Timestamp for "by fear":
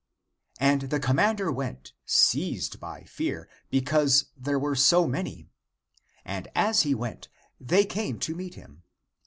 2.79-3.47